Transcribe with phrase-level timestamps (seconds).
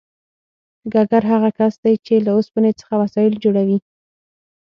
[0.93, 3.77] ګګر هغه کس دی چې له اوسپنې څخه وسایل جوړوي